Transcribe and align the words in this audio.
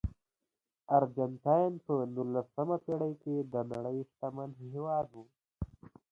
ارجنټاین 0.97 1.73
په 1.85 1.93
نولسمه 2.15 2.77
پېړۍ 2.85 3.13
کې 3.23 3.35
د 3.53 3.55
نړۍ 3.71 3.97
شتمن 4.09 4.49
هېواد 4.63 5.07
و. 5.13 5.17